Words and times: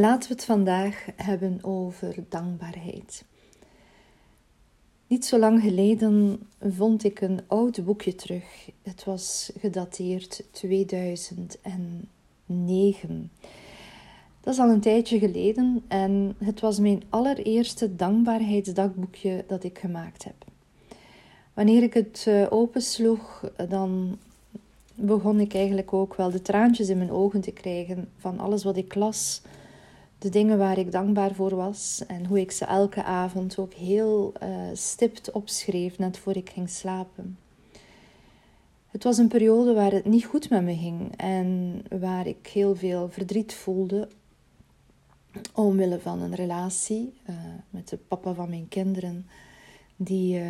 Laten 0.00 0.28
we 0.28 0.34
het 0.34 0.44
vandaag 0.44 1.06
hebben 1.16 1.58
over 1.62 2.14
dankbaarheid. 2.28 3.24
Niet 5.06 5.24
zo 5.24 5.38
lang 5.38 5.60
geleden 5.60 6.46
vond 6.60 7.04
ik 7.04 7.20
een 7.20 7.40
oud 7.46 7.84
boekje 7.84 8.14
terug. 8.14 8.70
Het 8.82 9.04
was 9.04 9.52
gedateerd 9.58 10.44
2009. 10.50 13.30
Dat 14.40 14.54
is 14.54 14.60
al 14.60 14.70
een 14.70 14.80
tijdje 14.80 15.18
geleden 15.18 15.84
en 15.88 16.36
het 16.38 16.60
was 16.60 16.78
mijn 16.78 17.02
allereerste 17.08 17.96
dankbaarheidsdagboekje 17.96 19.44
dat 19.46 19.64
ik 19.64 19.78
gemaakt 19.78 20.24
heb. 20.24 20.44
Wanneer 21.54 21.82
ik 21.82 21.94
het 21.94 22.24
eh, 22.28 22.46
opensloeg, 22.50 23.50
dan 23.68 24.18
begon 24.94 25.40
ik 25.40 25.54
eigenlijk 25.54 25.92
ook 25.92 26.14
wel 26.14 26.30
de 26.30 26.42
traantjes 26.42 26.88
in 26.88 26.98
mijn 26.98 27.12
ogen 27.12 27.40
te 27.40 27.52
krijgen 27.52 28.08
van 28.16 28.38
alles 28.38 28.64
wat 28.64 28.76
ik 28.76 28.94
las 28.94 29.42
de 30.26 30.32
dingen 30.32 30.58
waar 30.58 30.78
ik 30.78 30.92
dankbaar 30.92 31.34
voor 31.34 31.54
was 31.54 32.02
en 32.06 32.26
hoe 32.26 32.40
ik 32.40 32.50
ze 32.50 32.64
elke 32.64 33.02
avond 33.02 33.58
ook 33.58 33.72
heel 33.72 34.32
uh, 34.42 34.48
stipt 34.72 35.30
opschreef 35.30 35.98
net 35.98 36.18
voor 36.18 36.36
ik 36.36 36.50
ging 36.50 36.70
slapen. 36.70 37.38
Het 38.86 39.04
was 39.04 39.18
een 39.18 39.28
periode 39.28 39.74
waar 39.74 39.92
het 39.92 40.04
niet 40.04 40.24
goed 40.24 40.50
met 40.50 40.62
me 40.62 40.76
ging 40.76 41.16
en 41.16 41.82
waar 42.00 42.26
ik 42.26 42.46
heel 42.46 42.76
veel 42.76 43.08
verdriet 43.08 43.54
voelde 43.54 44.08
omwille 45.54 46.00
van 46.00 46.22
een 46.22 46.34
relatie 46.34 47.14
uh, 47.30 47.36
met 47.70 47.88
de 47.88 47.96
papa 47.96 48.32
van 48.32 48.48
mijn 48.48 48.68
kinderen 48.68 49.26
die 49.96 50.38
uh, 50.38 50.48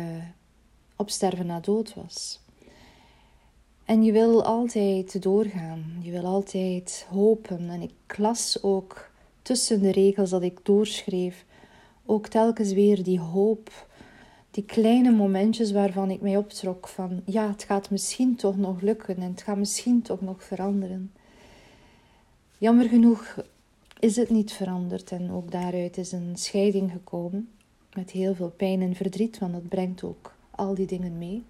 op 0.95 1.09
sterven 1.09 1.45
na 1.45 1.59
dood 1.59 1.93
was. 1.93 2.39
En 3.85 4.03
je 4.03 4.11
wil 4.11 4.43
altijd 4.43 5.21
doorgaan, 5.21 5.97
je 5.99 6.11
wil 6.11 6.25
altijd 6.25 7.07
hopen. 7.09 7.69
En 7.69 7.81
ik 7.81 8.17
las 8.17 8.63
ook 8.63 9.15
tussen 9.47 9.81
de 9.81 9.91
regels 9.91 10.29
dat 10.29 10.41
ik 10.41 10.59
doorschreef 10.63 11.45
ook 12.05 12.27
telkens 12.27 12.73
weer 12.73 13.03
die 13.03 13.19
hoop, 13.19 13.87
die 14.51 14.63
kleine 14.63 15.11
momentjes 15.11 15.71
waarvan 15.71 16.11
ik 16.11 16.21
mij 16.21 16.37
optrok 16.37 16.87
van 16.87 17.21
ja, 17.25 17.49
het 17.49 17.63
gaat 17.63 17.89
misschien 17.89 18.35
toch 18.35 18.57
nog 18.57 18.81
lukken 18.81 19.15
en 19.15 19.21
het 19.31 19.41
gaat 19.41 19.57
misschien 19.57 20.01
toch 20.01 20.21
nog 20.21 20.43
veranderen. 20.43 21.11
Jammer 22.57 22.89
genoeg 22.89 23.43
is 23.99 24.15
het 24.15 24.29
niet 24.29 24.51
veranderd 24.51 25.11
en 25.11 25.31
ook 25.31 25.51
daaruit 25.51 25.97
is 25.97 26.11
een 26.11 26.31
scheiding 26.33 26.91
gekomen 26.91 27.49
met 27.93 28.11
heel 28.11 28.35
veel 28.35 28.53
pijn 28.57 28.81
en 28.81 28.95
verdriet, 28.95 29.37
want 29.37 29.53
dat 29.53 29.67
brengt 29.67 30.03
ook 30.03 30.33
al 30.51 30.75
die 30.75 30.87
dingen 30.87 31.17
mee. 31.17 31.43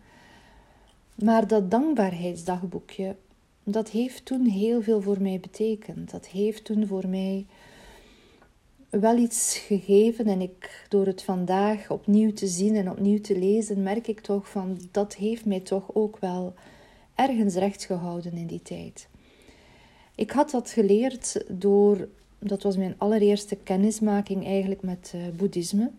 Maar 1.16 1.48
dat 1.48 1.72
dankbaarheidsdagboekje, 1.72 3.16
dat 3.64 3.90
heeft 3.90 4.26
toen 4.26 4.46
heel 4.46 4.82
veel 4.82 5.02
voor 5.02 5.22
mij 5.22 5.40
betekend. 5.40 6.12
Dat 6.12 6.28
heeft 6.28 6.64
toen 6.64 6.88
voor 6.88 7.08
mij 7.08 7.46
wel 8.90 9.18
iets 9.18 9.58
gegeven 9.58 10.26
en 10.26 10.42
ik 10.42 10.86
door 10.90 11.06
het 11.06 11.24
vandaag 11.24 11.92
opnieuw 11.92 12.34
te 12.34 12.48
zien 12.48 12.76
en 12.76 12.90
opnieuw 12.90 13.22
te 13.22 13.40
lezen, 13.40 13.84
merk 13.84 14.08
ik 14.08 14.20
toch 14.20 14.50
van 14.50 14.78
dat 14.92 15.16
heeft 15.16 15.46
mij 15.46 15.60
toch 15.60 15.94
ook 15.94 16.18
wel 16.20 16.54
ergens 17.16 17.56
recht 17.56 17.86
gehouden 17.86 18.34
in 18.34 18.48
die 18.48 18.62
tijd. 18.62 19.08
Ik 20.16 20.32
had 20.32 20.52
dat 20.52 20.70
geleerd 20.70 21.44
door, 21.48 22.08
dat 22.40 22.64
was 22.64 22.78
mijn 22.78 22.96
allereerste 22.98 23.56
kennismaking 23.56 24.46
eigenlijk 24.46 24.82
met 24.82 25.14
uh, 25.16 25.22
boeddhisme. 25.36 25.92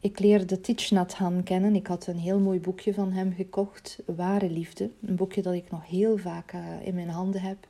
Ik 0.00 0.18
leerde 0.18 0.60
Thich 0.60 0.90
Nhat 0.90 1.14
Hanh 1.14 1.44
kennen. 1.44 1.74
Ik 1.74 1.86
had 1.86 2.06
een 2.06 2.18
heel 2.18 2.38
mooi 2.38 2.60
boekje 2.60 2.94
van 2.94 3.12
hem 3.12 3.32
gekocht, 3.32 3.98
Ware 4.04 4.50
Liefde. 4.50 4.90
Een 5.06 5.16
boekje 5.16 5.42
dat 5.42 5.54
ik 5.54 5.70
nog 5.70 5.88
heel 5.88 6.16
vaak 6.16 6.52
uh, 6.52 6.60
in 6.84 6.94
mijn 6.94 7.08
handen 7.08 7.40
heb. 7.40 7.68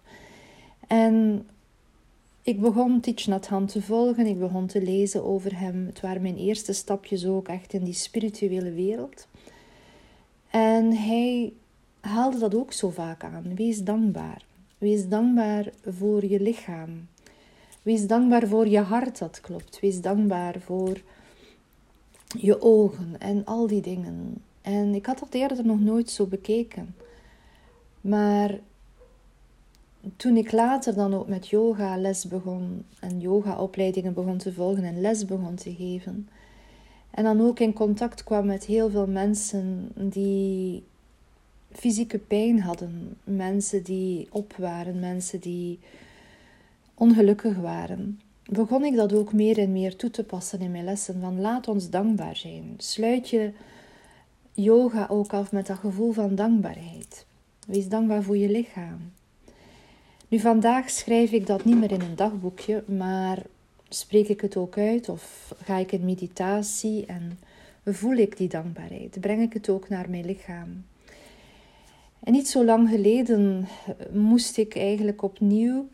En 0.86 1.46
ik 2.42 2.60
begon 2.60 3.00
Thich 3.00 3.26
Nhat 3.26 3.48
te 3.66 3.82
volgen, 3.82 4.26
ik 4.26 4.38
begon 4.38 4.66
te 4.66 4.82
lezen 4.82 5.24
over 5.24 5.58
hem. 5.58 5.86
Het 5.86 6.00
waren 6.00 6.22
mijn 6.22 6.36
eerste 6.36 6.72
stapjes 6.72 7.26
ook 7.26 7.48
echt 7.48 7.72
in 7.72 7.84
die 7.84 7.94
spirituele 7.94 8.72
wereld. 8.72 9.26
En 10.50 10.92
hij 10.96 11.52
haalde 12.00 12.38
dat 12.38 12.54
ook 12.54 12.72
zo 12.72 12.90
vaak 12.90 13.24
aan. 13.24 13.54
Wees 13.54 13.82
dankbaar. 13.82 14.44
Wees 14.78 15.08
dankbaar 15.08 15.70
voor 15.86 16.24
je 16.24 16.40
lichaam. 16.40 17.08
Wees 17.82 18.06
dankbaar 18.06 18.48
voor 18.48 18.68
je 18.68 18.80
hart 18.80 19.18
dat 19.18 19.40
klopt. 19.40 19.80
Wees 19.80 20.00
dankbaar 20.00 20.60
voor 20.60 21.00
je 22.38 22.62
ogen 22.62 23.14
en 23.18 23.44
al 23.44 23.66
die 23.66 23.82
dingen. 23.82 24.42
En 24.62 24.94
ik 24.94 25.06
had 25.06 25.18
dat 25.18 25.34
eerder 25.34 25.66
nog 25.66 25.80
nooit 25.80 26.10
zo 26.10 26.26
bekeken. 26.26 26.94
Maar 28.00 28.58
toen 30.16 30.36
ik 30.36 30.52
later 30.52 30.94
dan 30.94 31.14
ook 31.14 31.28
met 31.28 31.48
yoga 31.48 31.96
les 31.96 32.26
begon 32.26 32.84
en 33.00 33.20
yoga 33.20 33.58
opleidingen 33.58 34.14
begon 34.14 34.36
te 34.36 34.52
volgen 34.52 34.84
en 34.84 35.00
les 35.00 35.24
begon 35.24 35.54
te 35.54 35.74
geven. 35.74 36.28
En 37.10 37.24
dan 37.24 37.40
ook 37.40 37.60
in 37.60 37.72
contact 37.72 38.24
kwam 38.24 38.46
met 38.46 38.64
heel 38.64 38.90
veel 38.90 39.06
mensen 39.06 39.88
die 39.94 40.82
fysieke 41.72 42.18
pijn 42.18 42.60
hadden. 42.60 43.16
Mensen 43.24 43.82
die 43.82 44.28
op 44.30 44.54
waren, 44.56 45.00
mensen 45.00 45.40
die 45.40 45.78
ongelukkig 46.94 47.56
waren. 47.56 48.20
Begon 48.44 48.84
ik 48.84 48.96
dat 48.96 49.12
ook 49.12 49.32
meer 49.32 49.58
en 49.58 49.72
meer 49.72 49.96
toe 49.96 50.10
te 50.10 50.24
passen 50.24 50.60
in 50.60 50.70
mijn 50.70 50.84
lessen. 50.84 51.20
Van 51.20 51.40
laat 51.40 51.68
ons 51.68 51.90
dankbaar 51.90 52.36
zijn. 52.36 52.74
Sluit 52.76 53.28
je 53.28 53.52
yoga 54.52 55.06
ook 55.10 55.32
af 55.32 55.52
met 55.52 55.66
dat 55.66 55.78
gevoel 55.78 56.12
van 56.12 56.34
dankbaarheid. 56.34 57.26
Wees 57.66 57.88
dankbaar 57.88 58.22
voor 58.22 58.36
je 58.36 58.50
lichaam. 58.50 59.12
Nu, 60.32 60.38
vandaag 60.38 60.90
schrijf 60.90 61.32
ik 61.32 61.46
dat 61.46 61.64
niet 61.64 61.76
meer 61.76 61.92
in 61.92 62.00
een 62.00 62.16
dagboekje, 62.16 62.84
maar 62.86 63.42
spreek 63.88 64.28
ik 64.28 64.40
het 64.40 64.56
ook 64.56 64.78
uit 64.78 65.08
of 65.08 65.54
ga 65.64 65.76
ik 65.76 65.92
in 65.92 66.04
meditatie 66.04 67.06
en 67.06 67.38
voel 67.84 68.16
ik 68.16 68.36
die 68.36 68.48
dankbaarheid? 68.48 69.20
Breng 69.20 69.42
ik 69.42 69.52
het 69.52 69.68
ook 69.68 69.88
naar 69.88 70.10
mijn 70.10 70.24
lichaam? 70.24 70.84
En 72.20 72.32
niet 72.32 72.48
zo 72.48 72.64
lang 72.64 72.88
geleden 72.88 73.66
moest 74.12 74.56
ik 74.56 74.76
eigenlijk 74.76 75.22
opnieuw 75.22 75.88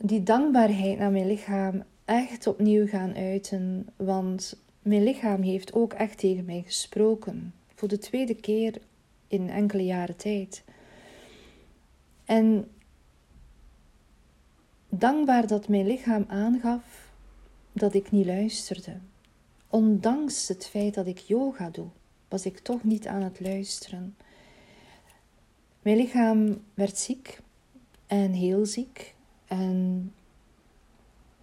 die 0.00 0.22
dankbaarheid 0.22 0.98
naar 0.98 1.10
mijn 1.10 1.26
lichaam 1.26 1.82
echt 2.04 2.46
opnieuw 2.46 2.86
gaan 2.86 3.14
uiten, 3.14 3.86
want 3.96 4.56
mijn 4.82 5.02
lichaam 5.02 5.42
heeft 5.42 5.72
ook 5.72 5.92
echt 5.92 6.18
tegen 6.18 6.44
mij 6.44 6.62
gesproken. 6.66 7.54
Voor 7.74 7.88
de 7.88 7.98
tweede 7.98 8.34
keer 8.34 8.74
in 9.28 9.50
enkele 9.50 9.84
jaren 9.84 10.16
tijd. 10.16 10.64
En 12.24 12.68
dankbaar 14.98 15.46
dat 15.46 15.68
mijn 15.68 15.86
lichaam 15.86 16.24
aangaf 16.28 17.12
dat 17.72 17.94
ik 17.94 18.10
niet 18.10 18.26
luisterde. 18.26 18.96
Ondanks 19.68 20.48
het 20.48 20.66
feit 20.66 20.94
dat 20.94 21.06
ik 21.06 21.18
yoga 21.18 21.70
doe, 21.70 21.86
was 22.28 22.46
ik 22.46 22.58
toch 22.58 22.84
niet 22.84 23.06
aan 23.06 23.22
het 23.22 23.40
luisteren. 23.40 24.16
Mijn 25.82 25.96
lichaam 25.96 26.62
werd 26.74 26.98
ziek 26.98 27.40
en 28.06 28.32
heel 28.32 28.66
ziek. 28.66 29.14
En 29.46 30.12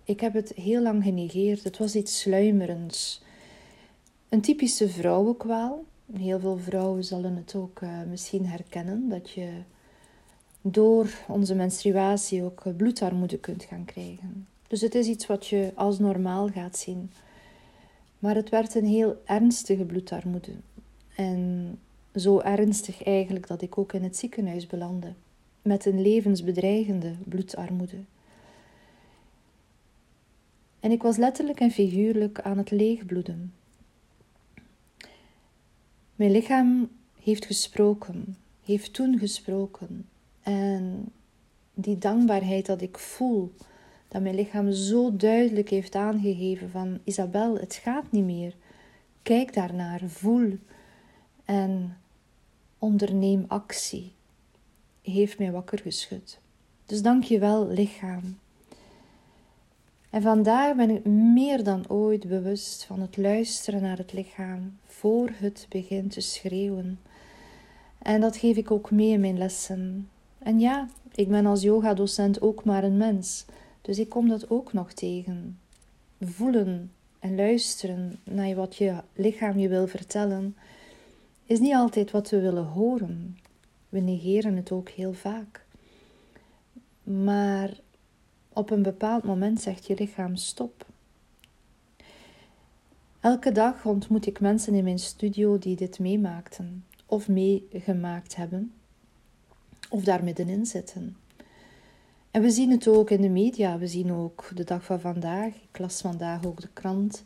ik 0.03 0.19
heb 0.19 0.33
het 0.33 0.53
heel 0.55 0.81
lang 0.81 1.03
genegeerd. 1.03 1.63
Het 1.63 1.77
was 1.77 1.95
iets 1.95 2.19
sluimerends. 2.19 3.21
Een 4.29 4.41
typische 4.41 4.89
vrouwenkwaal. 4.89 5.83
Heel 6.13 6.39
veel 6.39 6.57
vrouwen 6.57 7.03
zullen 7.03 7.35
het 7.35 7.55
ook 7.55 7.81
uh, 7.81 8.01
misschien 8.09 8.45
herkennen 8.45 9.09
dat 9.09 9.29
je 9.29 9.49
door 10.61 11.09
onze 11.27 11.55
menstruatie 11.55 12.43
ook 12.43 12.77
bloedarmoede 12.77 13.37
kunt 13.37 13.63
gaan 13.63 13.85
krijgen. 13.85 14.47
Dus 14.67 14.81
het 14.81 14.95
is 14.95 15.07
iets 15.07 15.27
wat 15.27 15.47
je 15.47 15.71
als 15.75 15.99
normaal 15.99 16.49
gaat 16.49 16.77
zien. 16.77 17.11
Maar 18.19 18.35
het 18.35 18.49
werd 18.49 18.75
een 18.75 18.85
heel 18.85 19.21
ernstige 19.25 19.85
bloedarmoede. 19.85 20.51
En 21.15 21.79
zo 22.15 22.39
ernstig 22.39 23.03
eigenlijk 23.03 23.47
dat 23.47 23.61
ik 23.61 23.77
ook 23.77 23.93
in 23.93 24.03
het 24.03 24.17
ziekenhuis 24.17 24.67
belandde. 24.67 25.13
Met 25.61 25.85
een 25.85 26.01
levensbedreigende 26.01 27.13
bloedarmoede. 27.23 27.97
En 30.79 30.91
ik 30.91 31.01
was 31.01 31.17
letterlijk 31.17 31.59
en 31.59 31.71
figuurlijk 31.71 32.41
aan 32.41 32.57
het 32.57 32.71
leegbloeden. 32.71 33.53
Mijn 36.15 36.31
lichaam 36.31 36.89
heeft 37.23 37.45
gesproken, 37.45 38.37
heeft 38.65 38.93
toen 38.93 39.19
gesproken. 39.19 40.05
En 40.43 41.11
die 41.73 41.97
dankbaarheid 41.97 42.65
dat 42.65 42.81
ik 42.81 42.97
voel, 42.97 43.53
dat 44.07 44.21
mijn 44.21 44.35
lichaam 44.35 44.71
zo 44.71 45.15
duidelijk 45.15 45.69
heeft 45.69 45.95
aangegeven 45.95 46.69
van 46.69 46.99
Isabel, 47.03 47.57
het 47.57 47.75
gaat 47.75 48.11
niet 48.11 48.25
meer. 48.25 48.55
Kijk 49.21 49.53
daarnaar, 49.53 50.01
voel 50.05 50.57
en 51.45 51.97
onderneem 52.79 53.45
actie, 53.47 54.11
heeft 55.01 55.39
mij 55.39 55.51
wakker 55.51 55.79
geschud. 55.79 56.39
Dus 56.85 57.01
dank 57.01 57.23
je 57.23 57.39
wel, 57.39 57.67
lichaam. 57.67 58.37
En 60.09 60.21
vandaag 60.21 60.75
ben 60.75 60.89
ik 60.89 61.05
meer 61.05 61.63
dan 61.63 61.89
ooit 61.89 62.27
bewust 62.27 62.83
van 62.83 62.99
het 62.99 63.17
luisteren 63.17 63.81
naar 63.81 63.97
het 63.97 64.13
lichaam 64.13 64.77
voor 64.85 65.29
het 65.33 65.65
begint 65.69 66.11
te 66.11 66.21
schreeuwen. 66.21 66.99
En 67.97 68.21
dat 68.21 68.37
geef 68.37 68.57
ik 68.57 68.71
ook 68.71 68.91
mee 68.91 69.09
in 69.09 69.19
mijn 69.19 69.37
lessen. 69.37 70.09
En 70.43 70.59
ja, 70.59 70.87
ik 71.15 71.27
ben 71.27 71.45
als 71.45 71.61
yogadocent 71.61 72.41
ook 72.41 72.63
maar 72.63 72.83
een 72.83 72.97
mens. 72.97 73.45
Dus 73.81 73.99
ik 73.99 74.09
kom 74.09 74.27
dat 74.27 74.49
ook 74.49 74.73
nog 74.73 74.93
tegen. 74.93 75.59
Voelen 76.19 76.91
en 77.19 77.35
luisteren 77.35 78.19
naar 78.23 78.55
wat 78.55 78.75
je 78.75 78.95
lichaam 79.13 79.57
je 79.57 79.67
wil 79.67 79.87
vertellen, 79.87 80.55
is 81.45 81.59
niet 81.59 81.73
altijd 81.73 82.11
wat 82.11 82.29
we 82.29 82.39
willen 82.39 82.65
horen. 82.65 83.37
We 83.89 83.99
negeren 83.99 84.55
het 84.55 84.71
ook 84.71 84.89
heel 84.89 85.13
vaak. 85.13 85.65
Maar 87.03 87.79
op 88.53 88.69
een 88.69 88.81
bepaald 88.81 89.23
moment 89.23 89.61
zegt 89.61 89.87
je 89.87 89.95
lichaam 89.97 90.35
stop. 90.35 90.85
Elke 93.19 93.51
dag 93.51 93.85
ontmoet 93.85 94.25
ik 94.25 94.39
mensen 94.39 94.73
in 94.73 94.83
mijn 94.83 94.99
studio 94.99 95.57
die 95.57 95.75
dit 95.75 95.99
meemaakten 95.99 96.85
of 97.05 97.27
meegemaakt 97.27 98.35
hebben 98.35 98.73
of 99.91 100.03
daar 100.03 100.23
middenin 100.23 100.65
zitten. 100.65 101.17
En 102.31 102.41
we 102.41 102.49
zien 102.49 102.71
het 102.71 102.87
ook 102.87 103.09
in 103.09 103.21
de 103.21 103.29
media. 103.29 103.77
We 103.77 103.87
zien 103.87 104.11
ook 104.11 104.49
de 104.55 104.63
dag 104.63 104.83
van 104.83 104.99
vandaag. 104.99 105.47
Ik 105.47 105.79
las 105.79 106.01
vandaag 106.01 106.45
ook 106.45 106.61
de 106.61 106.69
krant, 106.73 107.23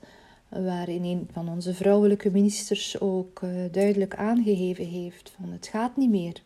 waarin 0.50 1.04
een 1.04 1.28
van 1.32 1.50
onze 1.50 1.74
vrouwelijke 1.74 2.32
ministers 2.32 3.00
ook 3.00 3.42
uh, 3.42 3.50
duidelijk 3.72 4.16
aangegeven 4.16 4.86
heeft: 4.86 5.34
van 5.40 5.52
het 5.52 5.68
gaat 5.68 5.98
niet 5.98 6.10
meer. 6.10 6.42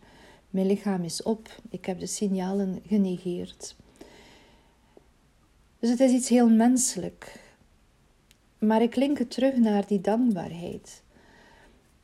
Mijn 0.50 0.68
lichaam 0.68 1.04
is 1.04 1.24
op. 1.24 1.56
Ik 1.70 1.86
heb 1.86 2.00
de 2.00 2.06
signalen 2.06 2.82
genegeerd. 2.88 3.76
Dus 5.80 5.90
het 5.90 6.00
is 6.00 6.12
iets 6.12 6.30
heel 6.30 6.50
menselijk. 6.50 7.40
Maar 8.58 8.82
ik 8.82 8.96
link 8.96 9.18
het 9.18 9.32
terug 9.32 9.56
naar 9.56 9.88
die 9.88 10.02
dankbaarheid. 10.02 11.02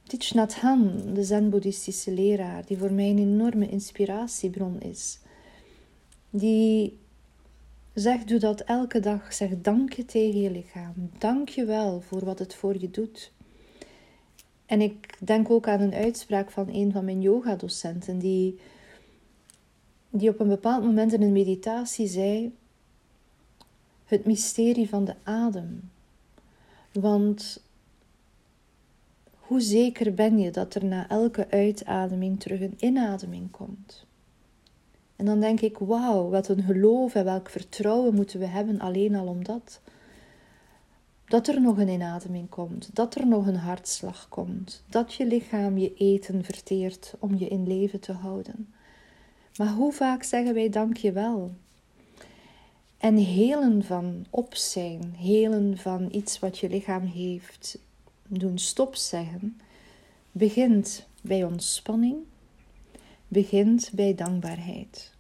Thich 0.08 0.34
Hanh, 0.62 1.14
de 1.14 1.24
zen-boeddhistische 1.24 2.12
leraar, 2.12 2.66
die 2.66 2.78
voor 2.78 2.92
mij 2.94 3.10
een 3.10 3.18
enorme 3.18 3.70
inspiratiebron 3.70 4.82
is, 4.82 5.20
die 6.30 6.98
zegt, 7.94 8.28
doe 8.28 8.40
dat 8.40 8.62
elke 8.62 9.00
dag. 9.00 9.34
Zeg 9.34 9.50
dank 9.62 9.94
je 9.94 10.06
tegen 10.06 10.42
je 10.42 10.52
lichaam. 10.52 10.94
Dank 11.18 11.50
je 11.50 11.66
wel 11.66 12.02
voor 12.02 12.26
wat 12.26 12.40
het 12.40 12.56
voor 12.56 12.80
je 12.80 12.90
doet. 12.92 13.32
En 14.66 14.82
ik 14.82 15.18
denk 15.20 15.50
ook 15.50 15.68
aan 15.68 15.82
een 15.82 15.94
uitspraak 15.94 16.52
van 16.52 16.70
een 16.70 16.92
van 16.92 17.06
mijn 17.06 17.22
yogadocenten, 17.22 18.20
die, 18.20 18.60
die 20.10 20.30
op 20.30 20.40
een 20.40 20.48
bepaald 20.48 20.84
moment 20.84 21.14
in 21.14 21.22
een 21.22 21.32
meditatie 21.32 22.08
zei, 22.08 22.56
het 24.06 24.26
mysterie 24.26 24.90
van 24.90 25.06
de 25.06 25.16
adem. 25.24 25.90
Want 26.92 27.64
hoe 29.48 29.62
zeker 29.62 30.14
ben 30.14 30.40
je 30.40 30.52
dat 30.52 30.76
er 30.76 30.86
na 30.86 31.10
elke 31.10 31.50
uitademing 31.50 32.40
terug 32.40 32.62
een 32.62 32.78
inademing 32.78 33.52
komt? 33.52 34.06
En 35.16 35.26
dan 35.26 35.40
denk 35.40 35.62
ik, 35.62 35.78
wauw, 35.78 36.30
wat 36.30 36.48
een 36.48 36.64
geloof 36.64 37.16
en 37.16 37.26
welk 37.26 37.50
vertrouwen 37.50 38.16
moeten 38.16 38.40
we 38.40 38.46
hebben 38.46 38.80
alleen 38.80 39.16
al 39.16 39.28
om 39.28 39.44
dat. 39.44 39.82
Dat 41.26 41.48
er 41.48 41.62
nog 41.62 41.78
een 41.78 41.90
inademing 41.90 42.50
komt, 42.50 42.96
dat 42.96 43.16
er 43.16 43.28
nog 43.28 43.48
een 43.48 43.56
hartslag 43.56 44.30
komt, 44.30 44.84
dat 44.90 45.14
je 45.14 45.26
lichaam 45.26 45.78
je 45.78 45.94
eten 45.94 46.44
verteert 46.44 47.14
om 47.20 47.36
je 47.38 47.48
in 47.48 47.68
leven 47.68 48.00
te 48.00 48.12
houden. 48.12 48.74
Maar 49.58 49.74
hoe 49.74 49.94
vaak 49.94 50.24
zeggen 50.24 50.54
wij 50.54 50.70
dank 50.70 50.98
je 50.98 51.12
wel? 51.12 51.52
En 52.98 53.16
helen 53.16 53.84
van 53.84 54.26
op 54.30 54.56
zijn, 54.56 55.14
helen 55.18 55.78
van 55.78 56.08
iets 56.12 56.40
wat 56.40 56.58
je 56.58 56.70
lichaam 56.70 57.04
heeft 57.04 57.78
doen 58.28 58.58
stop 58.58 58.96
zeggen, 58.96 59.62
begint 60.32 61.08
bij 61.22 61.44
ontspanning, 61.44 62.16
begint 63.28 63.92
bij 63.94 64.16
dankbaarheid. 64.16 65.14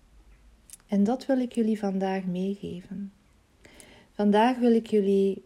En 0.87 1.03
dat 1.03 1.25
wil 1.25 1.39
ik 1.39 1.53
jullie 1.53 1.79
vandaag 1.79 2.23
meegeven. 2.23 3.13
Vandaag 4.11 4.57
wil 4.57 4.71
ik 4.71 4.87
jullie 4.87 5.43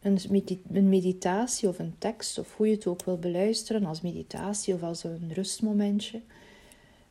een 0.00 0.88
meditatie 0.88 1.68
of 1.68 1.78
een 1.78 1.94
tekst, 1.98 2.38
of 2.38 2.56
hoe 2.56 2.66
je 2.66 2.74
het 2.74 2.86
ook 2.86 3.04
wil 3.04 3.18
beluisteren, 3.18 3.84
als 3.84 4.00
meditatie 4.00 4.74
of 4.74 4.82
als 4.82 5.04
een 5.04 5.32
rustmomentje, 5.32 6.20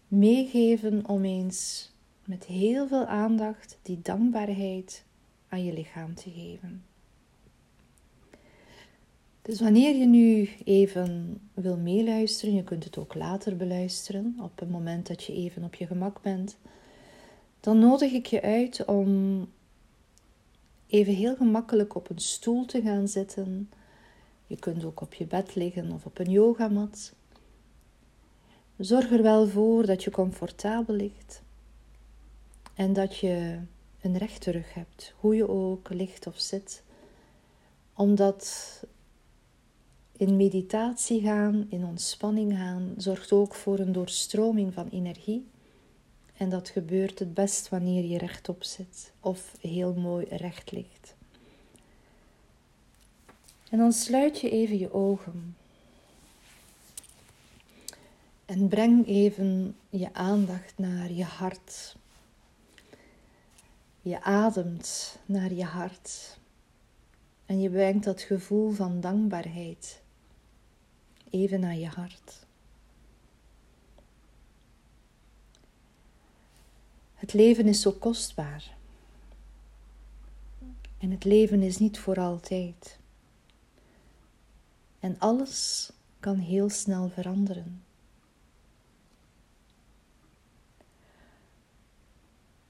meegeven 0.07 1.07
om 1.07 1.25
eens 1.25 1.91
met 2.25 2.45
heel 2.45 2.87
veel 2.87 3.05
aandacht 3.05 3.77
die 3.81 3.99
dankbaarheid 4.01 5.03
aan 5.47 5.63
je 5.63 5.73
lichaam 5.73 6.15
te 6.15 6.29
geven. 6.31 6.83
Dus 9.49 9.59
wanneer 9.59 9.95
je 9.95 10.05
nu 10.05 10.49
even 10.63 11.41
wil 11.53 11.77
meeluisteren, 11.77 12.55
je 12.55 12.63
kunt 12.63 12.83
het 12.83 12.97
ook 12.97 13.13
later 13.13 13.55
beluisteren, 13.55 14.35
op 14.41 14.59
het 14.59 14.69
moment 14.69 15.07
dat 15.07 15.23
je 15.23 15.33
even 15.33 15.63
op 15.63 15.75
je 15.75 15.87
gemak 15.87 16.21
bent, 16.21 16.57
dan 17.59 17.79
nodig 17.79 18.11
ik 18.11 18.25
je 18.25 18.41
uit 18.41 18.85
om 18.85 19.47
even 20.87 21.13
heel 21.13 21.35
gemakkelijk 21.35 21.95
op 21.95 22.09
een 22.09 22.19
stoel 22.19 22.65
te 22.65 22.81
gaan 22.81 23.07
zitten. 23.07 23.69
Je 24.47 24.55
kunt 24.55 24.85
ook 24.85 25.01
op 25.01 25.13
je 25.13 25.25
bed 25.25 25.55
liggen 25.55 25.91
of 25.91 26.05
op 26.05 26.19
een 26.19 26.31
yogamat. 26.31 27.13
Zorg 28.77 29.11
er 29.11 29.21
wel 29.21 29.47
voor 29.47 29.85
dat 29.85 30.03
je 30.03 30.11
comfortabel 30.11 30.95
ligt 30.95 31.41
en 32.73 32.93
dat 32.93 33.17
je 33.17 33.59
een 34.01 34.17
rechte 34.17 34.51
rug 34.51 34.73
hebt, 34.73 35.13
hoe 35.19 35.35
je 35.35 35.49
ook 35.49 35.89
ligt 35.89 36.27
of 36.27 36.39
zit, 36.39 36.83
omdat 37.93 38.47
in 40.19 40.35
meditatie 40.35 41.21
gaan, 41.21 41.67
in 41.69 41.85
ontspanning 41.85 42.53
gaan, 42.53 42.93
zorgt 42.97 43.31
ook 43.31 43.55
voor 43.55 43.79
een 43.79 43.91
doorstroming 43.91 44.73
van 44.73 44.87
energie. 44.87 45.47
En 46.37 46.49
dat 46.49 46.69
gebeurt 46.69 47.19
het 47.19 47.33
best 47.33 47.69
wanneer 47.69 48.05
je 48.05 48.17
rechtop 48.17 48.63
zit 48.63 49.11
of 49.19 49.55
heel 49.61 49.93
mooi 49.93 50.25
recht 50.29 50.71
ligt. 50.71 51.15
En 53.69 53.77
dan 53.77 53.93
sluit 53.93 54.39
je 54.39 54.49
even 54.49 54.77
je 54.77 54.93
ogen. 54.93 55.55
En 58.45 58.67
breng 58.67 59.07
even 59.07 59.75
je 59.89 60.13
aandacht 60.13 60.73
naar 60.77 61.11
je 61.11 61.23
hart. 61.23 61.95
Je 64.01 64.21
ademt 64.21 65.19
naar 65.25 65.53
je 65.53 65.65
hart. 65.65 66.37
En 67.45 67.61
je 67.61 67.69
brengt 67.69 68.03
dat 68.03 68.21
gevoel 68.21 68.71
van 68.71 69.01
dankbaarheid 69.01 70.01
even 71.29 71.59
naar 71.59 71.75
je 71.75 71.87
hart. 71.87 72.45
Het 77.15 77.33
leven 77.33 77.67
is 77.67 77.81
zo 77.81 77.91
kostbaar. 77.91 78.77
En 80.97 81.11
het 81.11 81.23
leven 81.23 81.61
is 81.61 81.77
niet 81.77 81.99
voor 81.99 82.19
altijd. 82.19 82.99
En 84.99 85.15
alles 85.19 85.91
kan 86.19 86.37
heel 86.37 86.69
snel 86.69 87.09
veranderen. 87.09 87.83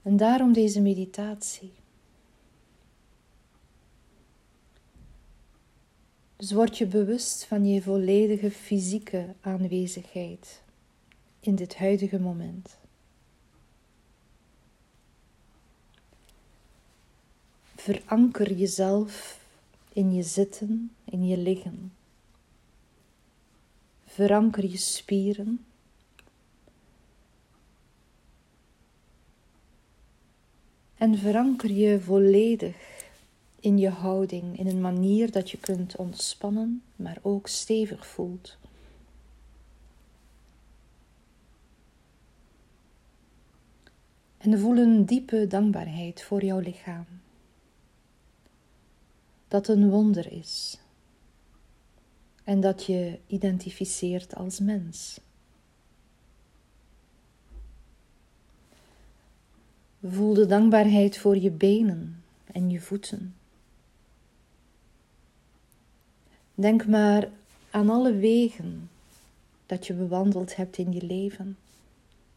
En 0.02 0.16
daarom 0.16 0.52
deze 0.52 0.80
meditatie. 0.80 1.72
Dus 6.40 6.52
word 6.52 6.78
je 6.78 6.86
bewust 6.86 7.44
van 7.44 7.66
je 7.66 7.82
volledige 7.82 8.50
fysieke 8.50 9.34
aanwezigheid 9.40 10.62
in 11.40 11.54
dit 11.54 11.76
huidige 11.76 12.20
moment. 12.20 12.78
Veranker 17.76 18.52
jezelf 18.52 19.40
in 19.92 20.14
je 20.14 20.22
zitten, 20.22 20.92
in 21.04 21.26
je 21.26 21.36
liggen. 21.36 21.92
Veranker 24.06 24.64
je 24.64 24.76
spieren. 24.76 25.64
En 30.96 31.18
veranker 31.18 31.70
je 31.70 32.00
volledig 32.00 32.89
in 33.60 33.78
je 33.78 33.88
houding, 33.88 34.58
in 34.58 34.66
een 34.66 34.80
manier 34.80 35.30
dat 35.30 35.50
je 35.50 35.58
kunt 35.58 35.96
ontspannen, 35.96 36.82
maar 36.96 37.18
ook 37.22 37.48
stevig 37.48 38.06
voelt. 38.06 38.56
En 44.38 44.58
voel 44.58 44.76
een 44.76 45.04
diepe 45.04 45.46
dankbaarheid 45.46 46.22
voor 46.22 46.44
jouw 46.44 46.58
lichaam. 46.58 47.06
Dat 49.48 49.68
een 49.68 49.90
wonder 49.90 50.32
is. 50.32 50.78
En 52.44 52.60
dat 52.60 52.84
je 52.84 53.18
identificeert 53.26 54.34
als 54.34 54.60
mens. 54.60 55.20
Voel 60.02 60.34
de 60.34 60.46
dankbaarheid 60.46 61.18
voor 61.18 61.36
je 61.36 61.50
benen 61.50 62.22
en 62.52 62.70
je 62.70 62.80
voeten. 62.80 63.34
Denk 66.60 66.86
maar 66.86 67.28
aan 67.70 67.90
alle 67.90 68.14
wegen 68.14 68.90
dat 69.66 69.86
je 69.86 69.94
bewandeld 69.94 70.56
hebt 70.56 70.78
in 70.78 70.92
je 70.92 71.02
leven. 71.02 71.56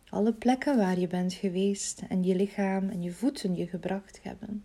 Alle 0.10 0.34
plekken 0.34 0.78
waar 0.78 1.00
je 1.00 1.08
bent 1.08 1.34
geweest 1.34 2.02
en 2.10 2.24
je 2.24 2.36
lichaam 2.36 2.90
en 2.90 3.02
je 3.02 3.12
voeten 3.12 3.56
je 3.56 3.68
gebracht 3.68 4.20
hebben. 4.22 4.64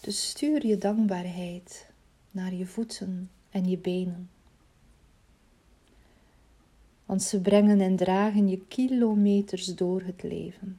Dus 0.00 0.28
stuur 0.28 0.66
je 0.66 0.78
dankbaarheid 0.78 1.90
naar 2.30 2.54
je 2.54 2.66
voeten 2.66 3.30
en 3.50 3.68
je 3.68 3.78
benen. 3.78 4.30
Want 7.04 7.22
ze 7.22 7.40
brengen 7.40 7.80
en 7.80 7.96
dragen 7.96 8.48
je 8.48 8.66
kilometers 8.68 9.74
door 9.74 10.02
het 10.02 10.22
leven. 10.22 10.78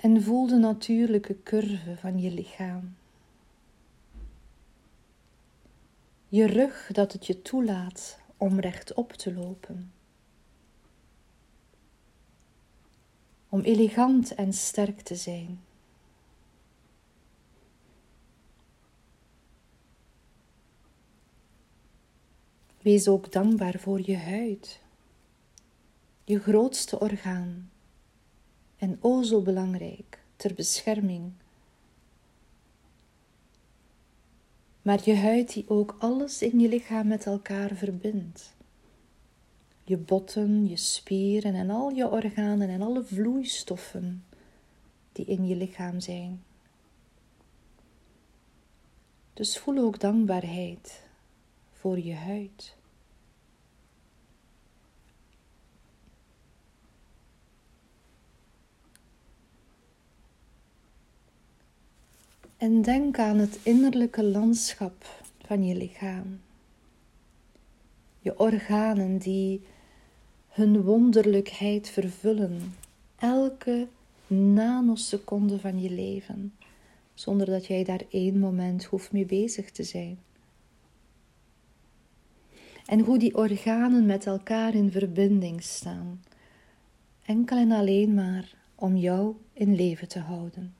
En 0.00 0.22
voel 0.22 0.46
de 0.46 0.56
natuurlijke 0.56 1.42
curve 1.42 1.96
van 1.96 2.20
je 2.20 2.30
lichaam. 2.30 2.96
Je 6.28 6.46
rug 6.46 6.88
dat 6.92 7.12
het 7.12 7.26
je 7.26 7.42
toelaat 7.42 8.18
om 8.36 8.60
rechtop 8.60 9.12
te 9.12 9.34
lopen. 9.34 9.92
Om 13.48 13.60
elegant 13.60 14.34
en 14.34 14.52
sterk 14.52 15.00
te 15.00 15.16
zijn. 15.16 15.60
Wees 22.82 23.08
ook 23.08 23.32
dankbaar 23.32 23.78
voor 23.78 24.00
je 24.06 24.16
huid, 24.16 24.80
je 26.24 26.38
grootste 26.38 27.00
orgaan 27.00 27.70
en 28.80 28.98
o 29.00 29.22
zo 29.22 29.40
belangrijk 29.40 30.18
ter 30.36 30.54
bescherming. 30.54 31.32
Maar 34.82 35.00
je 35.04 35.16
huid 35.16 35.52
die 35.52 35.64
ook 35.68 35.96
alles 35.98 36.42
in 36.42 36.60
je 36.60 36.68
lichaam 36.68 37.06
met 37.06 37.26
elkaar 37.26 37.74
verbindt. 37.74 38.54
Je 39.84 39.96
botten, 39.96 40.68
je 40.68 40.76
spieren 40.76 41.54
en 41.54 41.70
al 41.70 41.90
je 41.90 42.10
organen 42.10 42.68
en 42.68 42.82
alle 42.82 43.04
vloeistoffen 43.04 44.24
die 45.12 45.24
in 45.24 45.46
je 45.46 45.56
lichaam 45.56 46.00
zijn. 46.00 46.42
Dus 49.32 49.58
voel 49.58 49.78
ook 49.78 50.00
dankbaarheid 50.00 51.02
voor 51.72 51.98
je 51.98 52.14
huid. 52.14 52.76
En 62.60 62.82
denk 62.82 63.18
aan 63.18 63.38
het 63.38 63.58
innerlijke 63.62 64.24
landschap 64.24 65.22
van 65.46 65.64
je 65.64 65.74
lichaam. 65.74 66.40
Je 68.18 68.38
organen 68.38 69.18
die 69.18 69.62
hun 70.48 70.82
wonderlijkheid 70.82 71.88
vervullen, 71.88 72.74
elke 73.16 73.86
nanoseconde 74.26 75.58
van 75.58 75.80
je 75.80 75.90
leven, 75.90 76.54
zonder 77.14 77.46
dat 77.46 77.66
jij 77.66 77.84
daar 77.84 78.02
één 78.10 78.38
moment 78.38 78.84
hoeft 78.84 79.12
mee 79.12 79.26
bezig 79.26 79.70
te 79.70 79.82
zijn. 79.82 80.18
En 82.86 83.00
hoe 83.00 83.18
die 83.18 83.36
organen 83.36 84.06
met 84.06 84.26
elkaar 84.26 84.74
in 84.74 84.90
verbinding 84.90 85.62
staan, 85.62 86.22
enkel 87.24 87.56
en 87.56 87.72
alleen 87.72 88.14
maar 88.14 88.54
om 88.74 88.96
jou 88.96 89.34
in 89.52 89.74
leven 89.74 90.08
te 90.08 90.18
houden 90.18 90.78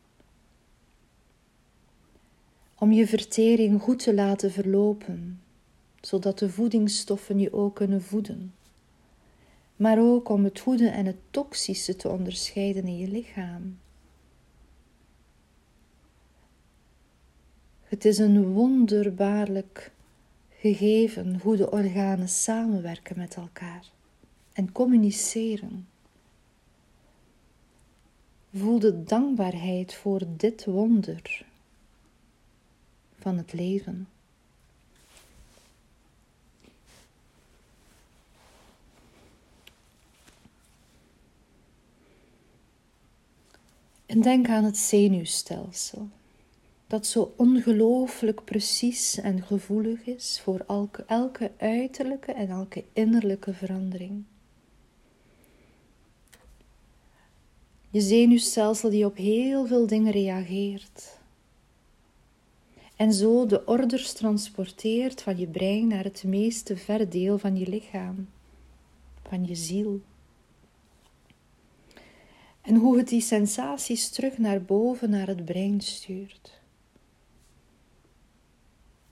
om 2.81 2.93
je 2.93 3.07
vertering 3.07 3.83
goed 3.83 3.99
te 3.99 4.15
laten 4.15 4.53
verlopen, 4.53 5.41
zodat 6.01 6.39
de 6.39 6.51
voedingsstoffen 6.51 7.39
je 7.39 7.53
ook 7.53 7.75
kunnen 7.75 8.03
voeden. 8.03 8.55
Maar 9.77 9.99
ook 9.99 10.29
om 10.29 10.45
het 10.45 10.61
goede 10.61 10.89
en 10.89 11.07
het 11.07 11.17
toxische 11.31 11.97
te 11.97 12.09
onderscheiden 12.09 12.87
in 12.87 12.99
je 12.99 13.09
lichaam. 13.09 13.79
Het 17.83 18.05
is 18.05 18.19
een 18.19 18.53
wonderbaarlijk 18.53 19.93
gegeven 20.51 21.41
hoe 21.43 21.57
de 21.57 21.71
organen 21.71 22.29
samenwerken 22.29 23.19
met 23.19 23.35
elkaar 23.35 23.91
en 24.53 24.73
communiceren. 24.73 25.89
Voel 28.55 28.79
de 28.79 29.03
dankbaarheid 29.05 29.95
voor 29.95 30.23
dit 30.37 30.65
wonder 30.65 31.49
van 33.21 33.37
het 33.37 33.53
leven. 33.53 34.09
En 44.07 44.21
denk 44.21 44.49
aan 44.49 44.65
het 44.65 44.77
zenuwstelsel, 44.77 46.09
dat 46.87 47.07
zo 47.07 47.33
ongelooflijk 47.37 48.45
precies 48.45 49.21
en 49.21 49.43
gevoelig 49.43 50.07
is 50.07 50.41
voor 50.43 50.65
elke, 50.67 51.05
elke 51.05 51.51
uiterlijke 51.57 52.33
en 52.33 52.49
elke 52.49 52.85
innerlijke 52.93 53.55
verandering. 53.55 54.25
Je 57.91 58.01
zenuwstelsel 58.01 58.91
die 58.91 59.05
op 59.05 59.17
heel 59.17 59.67
veel 59.67 59.87
dingen 59.87 60.13
reageert 60.13 61.19
en 63.01 63.13
zo 63.13 63.47
de 63.47 63.65
orders 63.65 64.13
transporteert 64.13 65.23
van 65.23 65.39
je 65.39 65.47
brein 65.47 65.87
naar 65.87 66.05
het 66.05 66.25
meeste 66.25 66.77
verre 66.77 67.09
deel 67.09 67.39
van 67.39 67.57
je 67.57 67.69
lichaam, 67.69 68.29
van 69.29 69.47
je 69.47 69.55
ziel. 69.55 70.01
En 72.61 72.75
hoe 72.75 72.99
het 72.99 73.09
die 73.09 73.21
sensaties 73.21 74.09
terug 74.09 74.39
naar 74.39 74.63
boven, 74.63 75.11
naar 75.11 75.27
het 75.27 75.45
brein 75.45 75.81
stuurt. 75.81 76.61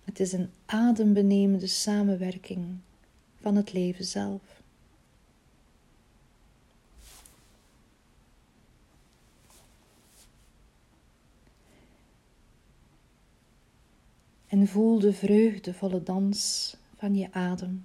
Het 0.05 0.21
is 0.21 0.33
een 0.33 0.51
adembenemende 0.67 1.67
samenwerking 1.67 2.77
van 3.41 3.57
het 3.57 3.73
leven 3.73 4.05
zelf. 4.05 4.58
En 14.59 14.67
voel 14.67 14.99
de 14.99 15.13
vreugdevolle 15.13 16.03
dans 16.03 16.77
van 16.97 17.15
je 17.17 17.33
adem, 17.33 17.85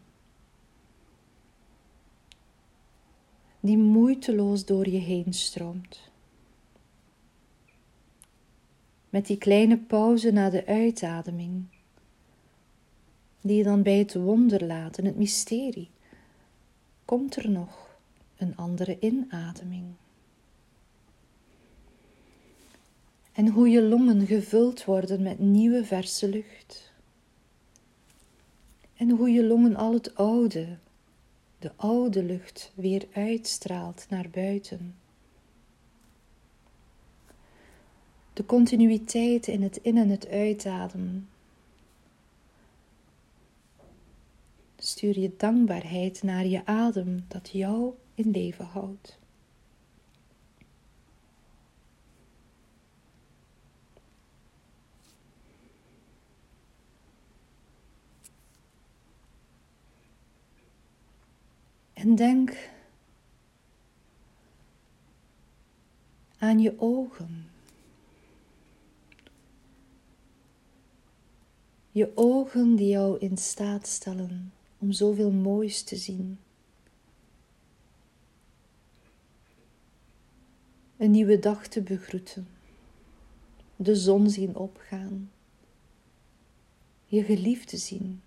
die 3.60 3.78
moeiteloos 3.78 4.66
door 4.66 4.90
je 4.90 4.98
heen 4.98 5.34
stroomt. 5.34 6.12
Met 9.10 9.26
die 9.26 9.38
kleine 9.38 9.78
pauze 9.78 10.32
na 10.32 10.50
de 10.50 10.66
uitademing, 10.66 11.64
die 13.42 13.58
je 13.58 13.64
dan 13.64 13.84
bij 13.84 13.98
het 13.98 14.14
wonder 14.14 14.66
laat 14.66 14.98
en 14.98 15.06
het 15.06 15.18
mysterie, 15.18 15.90
komt 17.06 17.36
er 17.36 17.50
nog 17.50 17.98
een 18.38 18.56
andere 18.56 18.98
inademing. 19.00 19.86
En 23.34 23.48
hoe 23.48 23.70
je 23.70 23.82
longen 23.82 24.26
gevuld 24.26 24.86
worden 24.86 25.22
met 25.22 25.40
nieuwe 25.40 25.86
verse 25.86 26.30
lucht. 26.30 26.92
En 28.96 29.10
hoe 29.10 29.30
je 29.30 29.44
longen 29.44 29.76
al 29.76 29.94
het 29.94 30.16
oude, 30.16 30.78
de 31.60 31.72
oude 31.76 32.24
lucht, 32.24 32.72
weer 32.76 33.08
uitstraalt 33.14 34.06
naar 34.10 34.30
buiten. 34.30 34.96
De 38.34 38.46
continuïteit 38.46 39.48
in 39.48 39.62
het 39.62 39.78
in- 39.78 39.98
en 39.98 40.10
het 40.10 40.28
uitademen. 40.28 41.30
Stuur 44.78 45.20
je 45.20 45.32
dankbaarheid 45.38 46.24
naar 46.24 46.46
je 46.46 46.66
adem 46.66 47.26
dat 47.28 47.50
jou 47.50 47.94
in 48.16 48.32
leven 48.32 48.66
houdt. 48.66 49.22
En 62.04 62.16
denk 62.16 62.70
aan 66.38 66.60
je 66.60 66.80
ogen. 66.80 67.50
Je 71.92 72.12
ogen 72.16 72.76
die 72.76 72.88
jou 72.88 73.20
in 73.20 73.38
staat 73.38 73.88
stellen 73.88 74.54
om 74.78 74.92
zoveel 74.92 75.32
moois 75.32 75.84
te 75.84 75.96
zien. 75.96 76.40
Een 80.98 81.12
nieuwe 81.12 81.40
dag 81.40 81.68
te 81.68 81.82
begroeten, 81.82 82.48
de 83.76 83.96
zon 83.96 84.30
zien 84.30 84.56
opgaan, 84.56 85.32
je 87.06 87.24
geliefde 87.24 87.78
zien, 87.78 88.22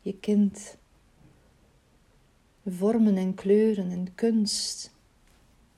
je 0.00 0.18
kind, 0.18 0.78
vormen 2.66 3.16
en 3.16 3.34
kleuren 3.34 3.90
en 3.90 4.14
kunst 4.14 4.92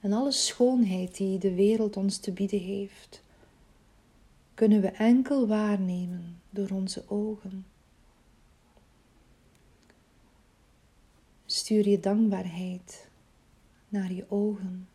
en 0.01 0.13
alle 0.13 0.33
schoonheid 0.33 1.17
die 1.17 1.39
de 1.39 1.55
wereld 1.55 1.97
ons 1.97 2.19
te 2.19 2.33
bieden 2.33 2.61
heeft, 2.61 3.23
kunnen 4.55 4.81
we 4.81 4.89
enkel 4.89 5.47
waarnemen 5.47 6.41
door 6.51 6.69
onze 6.71 7.05
ogen. 7.09 7.67
Stuur 11.47 11.89
je 11.89 12.01
dankbaarheid 12.01 13.09
naar 13.89 14.13
je 14.13 14.25
ogen. 14.29 14.89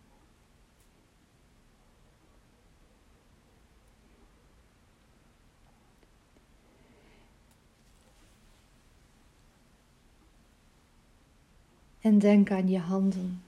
En 12.08 12.20
denk 12.20 12.52
aan 12.52 12.68
je 12.68 12.80
handen. 12.80 13.42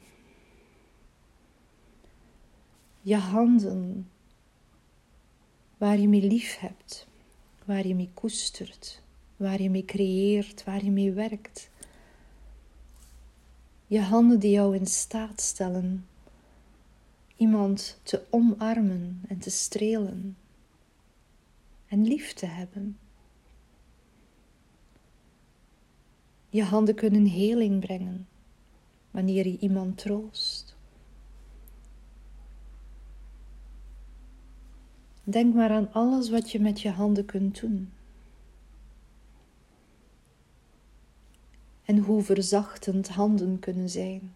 Je 3.01 3.15
handen 3.15 4.09
waar 5.77 5.99
je 5.99 6.07
mee 6.07 6.21
lief 6.21 6.57
hebt, 6.57 7.07
waar 7.65 7.87
je 7.87 7.95
mee 7.95 8.09
koestert, 8.13 9.01
waar 9.37 9.61
je 9.61 9.69
mee 9.69 9.85
creëert, 9.85 10.63
waar 10.63 10.83
je 10.83 10.91
mee 10.91 11.11
werkt. 11.11 11.69
Je 13.87 14.01
handen 14.01 14.39
die 14.39 14.51
jou 14.51 14.75
in 14.75 14.87
staat 14.87 15.41
stellen 15.41 16.07
iemand 17.35 17.99
te 18.03 18.25
omarmen 18.29 19.21
en 19.27 19.39
te 19.39 19.49
strelen 19.49 20.37
en 21.87 22.07
lief 22.07 22.33
te 22.33 22.45
hebben. 22.45 22.97
Je 26.49 26.63
handen 26.63 26.95
kunnen 26.95 27.25
heling 27.25 27.79
brengen 27.79 28.28
wanneer 29.19 29.47
je 29.47 29.57
iemand 29.59 29.97
troost. 29.97 30.75
Denk 35.23 35.53
maar 35.53 35.69
aan 35.69 35.93
alles 35.93 36.29
wat 36.29 36.51
je 36.51 36.59
met 36.59 36.81
je 36.81 36.89
handen 36.89 37.25
kunt 37.25 37.59
doen. 37.61 37.91
En 41.85 41.97
hoe 41.97 42.23
verzachtend 42.23 43.07
handen 43.07 43.59
kunnen 43.59 43.89
zijn. 43.89 44.35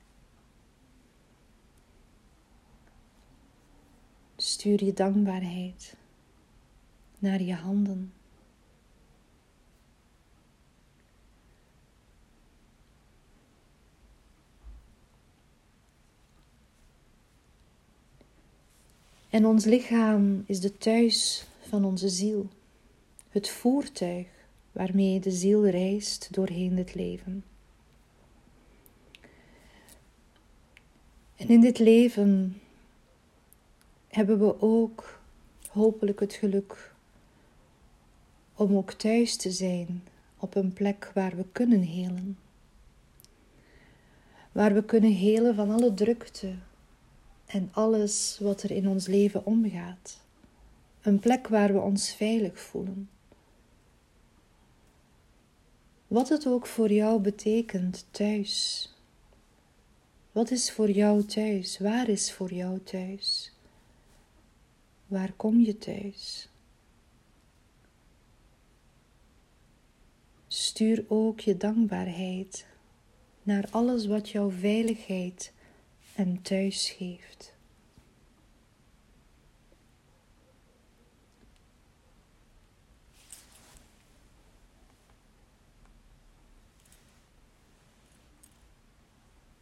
Stuur 4.36 4.84
je 4.84 4.94
dankbaarheid 4.94 5.96
naar 7.20 7.42
je 7.42 7.54
handen. 7.56 8.13
En 19.34 19.46
ons 19.46 19.66
lichaam 19.66 20.44
is 20.46 20.60
de 20.60 20.78
thuis 20.78 21.48
van 21.68 21.86
onze 21.86 22.10
ziel, 22.10 22.48
het 23.30 23.50
voertuig 23.50 24.28
waarmee 24.72 25.20
de 25.20 25.32
ziel 25.32 25.68
reist 25.68 26.34
doorheen 26.34 26.78
het 26.78 26.96
leven. 26.96 27.44
En 31.36 31.48
in 31.48 31.62
dit 31.62 31.80
leven 31.80 32.62
hebben 34.08 34.40
we 34.40 34.62
ook 34.62 35.20
hopelijk 35.68 36.20
het 36.20 36.34
geluk 36.34 36.94
om 38.56 38.78
ook 38.78 38.92
thuis 38.92 39.36
te 39.36 39.52
zijn 39.52 40.04
op 40.38 40.56
een 40.56 40.74
plek 40.74 41.12
waar 41.13 41.36
we 41.36 41.46
kunnen 41.52 41.82
helen. 41.82 42.38
Waar 44.52 44.74
we 44.74 44.84
kunnen 44.84 45.13
helen 45.13 45.56
van 45.56 45.72
alle 45.72 45.94
drukte, 45.94 46.54
en 47.54 47.70
alles 47.72 48.38
wat 48.39 48.63
er 48.63 48.72
in 48.72 48.88
ons 48.88 49.08
leven 49.08 49.46
omgaat. 49.46 50.22
Een 51.02 51.20
plek 51.20 51.48
waar 51.48 51.74
we 51.74 51.80
ons 51.80 52.13
veilig 52.13 52.60
voelen. 52.60 53.10
Wat 56.08 56.30
het 56.30 56.48
ook 56.48 56.68
voor 56.68 56.92
jou 56.92 57.22
betekent 57.22 58.06
thuis. 58.12 58.88
Wat 60.32 60.52
is 60.52 60.72
voor 60.72 60.89
jou 60.92 61.24
thuis? 61.24 61.80
Waar 61.80 62.10
is 62.10 62.34
voor 62.34 62.54
jou 62.54 62.80
thuis? 62.80 63.52
Waar 65.08 65.32
kom 65.32 65.60
je 65.60 65.78
thuis? 65.78 66.50
Stuur 70.48 71.06
ook 71.08 71.39
je 71.39 71.58
dankbaarheid 71.58 72.66
naar 73.44 73.68
alles 73.72 74.06
wat 74.06 74.30
jouw 74.30 74.50
veiligheid 74.50 75.54
en 76.15 76.41
thuis 76.41 76.89
geeft. 76.89 77.54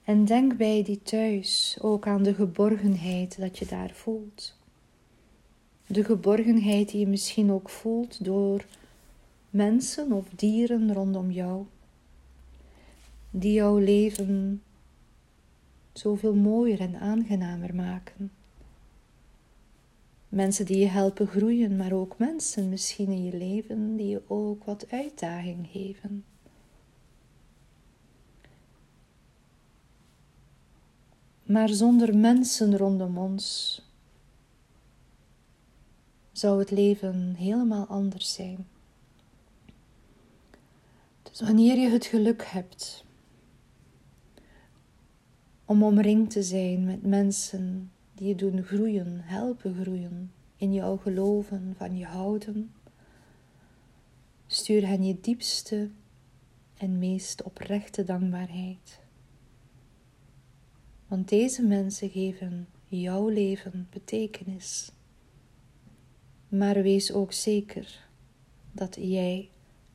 En 0.03 0.25
denk 0.25 0.57
bij 0.57 0.83
die 0.83 1.01
thuis 1.01 1.77
ook 1.81 2.07
aan 2.07 2.23
de 2.23 2.33
geborgenheid 2.33 3.39
dat 3.39 3.57
je 3.57 3.65
daar 3.65 3.91
voelt. 3.93 4.55
De 5.87 6.03
geborgenheid 6.03 6.89
die 6.89 6.99
je 6.99 7.07
misschien 7.07 7.51
ook 7.51 7.69
voelt 7.69 8.25
door 8.25 8.65
mensen 9.49 10.11
of 10.11 10.25
dieren 10.35 10.93
rondom 10.93 11.31
jou, 11.31 11.65
die 13.29 13.53
jouw 13.53 13.77
leven 13.77 14.61
zoveel 15.93 16.35
mooier 16.35 16.79
en 16.79 16.95
aangenamer 16.95 17.75
maken. 17.75 18.31
Mensen 20.29 20.65
die 20.65 20.77
je 20.77 20.87
helpen 20.87 21.27
groeien, 21.27 21.75
maar 21.75 21.91
ook 21.91 22.17
mensen 22.17 22.69
misschien 22.69 23.09
in 23.11 23.23
je 23.23 23.37
leven 23.37 23.95
die 23.95 24.07
je 24.07 24.21
ook 24.27 24.63
wat 24.63 24.91
uitdaging 24.91 25.67
geven. 25.71 26.23
Maar 31.43 31.69
zonder 31.69 32.17
mensen 32.17 32.77
rondom 32.77 33.17
ons 33.17 33.81
zou 36.31 36.59
het 36.59 36.71
leven 36.71 37.35
helemaal 37.35 37.85
anders 37.85 38.33
zijn. 38.33 38.67
Dus 41.21 41.41
wanneer 41.41 41.77
je 41.77 41.89
het 41.89 42.05
geluk 42.05 42.45
hebt 42.45 43.05
om 45.71 45.83
omringd 45.83 46.31
te 46.31 46.43
zijn 46.43 46.83
met 46.85 47.03
mensen 47.03 47.91
die 48.13 48.27
je 48.27 48.35
doen 48.35 48.63
groeien, 48.63 49.19
helpen 49.21 49.75
groeien, 49.81 50.31
in 50.55 50.73
jouw 50.73 50.97
geloven, 50.97 51.73
van 51.77 51.97
je 51.97 52.05
houden. 52.05 52.73
Stuur 54.47 54.87
hen 54.87 55.03
je 55.03 55.19
diepste 55.21 55.89
en 56.77 56.99
meest 56.99 57.43
oprechte 57.43 58.03
dankbaarheid. 58.03 58.99
Want 61.07 61.29
deze 61.29 61.63
mensen 61.63 62.09
geven 62.09 62.67
jouw 62.85 63.27
leven 63.27 63.87
betekenis. 63.89 64.91
Maar 66.47 66.81
wees 66.81 67.11
ook 67.11 67.33
zeker 67.33 68.07
dat 68.71 68.95
jij 68.99 69.49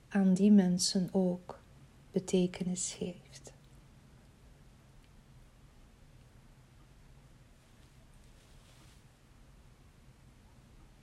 aan 0.08 0.34
die 0.34 0.50
mensen 0.50 1.08
ook 1.12 1.62
betekenis 2.12 2.96
geeft. 2.98 3.45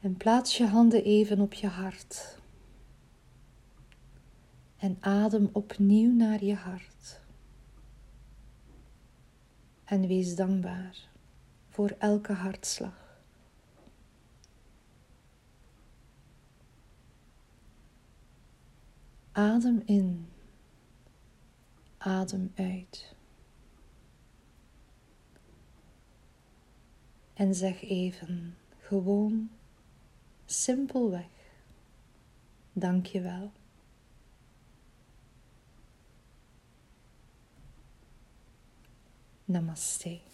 En 0.03 0.17
plaats 0.17 0.57
je 0.57 0.67
handen 0.67 1.03
even 1.03 1.39
op 1.39 1.53
je 1.53 1.67
hart. 1.67 2.37
En 4.77 4.97
adem 4.99 5.49
opnieuw 5.51 6.11
naar 6.11 6.43
je 6.43 6.55
hart. 6.55 7.21
En 9.83 10.07
wees 10.07 10.35
dankbaar 10.35 11.09
voor 11.69 11.95
elke 11.97 12.33
hartslag. 12.33 13.21
Adem 19.31 19.81
in. 19.85 20.27
Adem 21.97 22.51
uit. 22.55 23.15
En 27.33 27.55
zeg 27.55 27.81
even 27.81 28.57
gewoon 28.77 29.49
Simpelweg. 30.45 31.25
Dank 32.73 33.05
je 33.05 33.21
wel. 33.21 33.51
Namaste. 39.45 40.32